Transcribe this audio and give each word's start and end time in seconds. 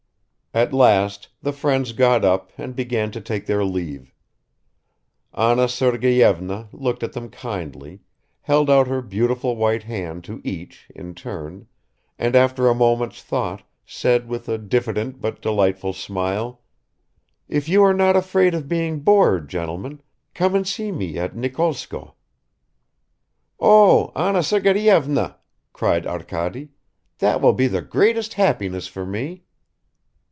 At 0.53 0.73
last 0.73 1.29
the 1.41 1.53
friends 1.53 1.93
got 1.93 2.25
up 2.25 2.51
and 2.57 2.75
began 2.75 3.09
to 3.11 3.21
take 3.21 3.45
their 3.45 3.63
leave. 3.63 4.13
Anna 5.33 5.69
Sergeyevna 5.69 6.67
looked 6.73 7.03
at 7.03 7.13
them 7.13 7.29
kindly, 7.29 8.01
held 8.41 8.69
out 8.69 8.85
her 8.89 9.01
beautiful 9.01 9.55
white 9.55 9.83
hand 9.83 10.25
to 10.25 10.41
each 10.43 10.89
in 10.93 11.15
turn, 11.15 11.67
and 12.19 12.35
after 12.35 12.67
a 12.67 12.75
moment's 12.75 13.23
thought, 13.23 13.63
said 13.85 14.27
with 14.27 14.49
a 14.49 14.57
diffident 14.57 15.21
but 15.21 15.41
delightful 15.41 15.93
smile, 15.93 16.59
"If 17.47 17.69
you 17.69 17.81
are 17.85 17.93
not 17.93 18.17
afraid 18.17 18.53
of 18.53 18.67
being 18.67 18.99
bored, 18.99 19.47
gentlemen, 19.47 20.01
come 20.33 20.53
and 20.53 20.67
see 20.67 20.91
me 20.91 21.17
at 21.17 21.33
Nikolskoe." 21.33 22.13
"Oh, 23.57 24.11
Anna 24.17 24.43
Sergeyevna," 24.43 25.37
cried 25.71 26.05
Arkady, 26.05 26.71
"that 27.19 27.39
will 27.39 27.53
be 27.53 27.67
the 27.67 27.81
greatest 27.81 28.33
happiness 28.33 28.85
for 28.85 29.05
me." 29.05 29.43